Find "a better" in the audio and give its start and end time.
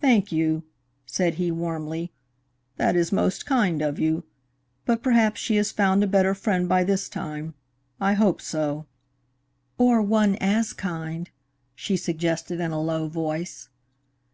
6.02-6.34